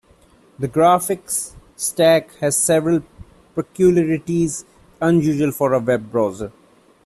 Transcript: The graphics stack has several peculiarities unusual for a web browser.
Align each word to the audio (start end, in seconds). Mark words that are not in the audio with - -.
The 0.57 0.67
graphics 0.67 1.51
stack 1.75 2.33
has 2.37 2.57
several 2.57 3.03
peculiarities 3.53 4.65
unusual 4.99 5.51
for 5.51 5.73
a 5.73 5.79
web 5.79 6.11
browser. 6.11 6.51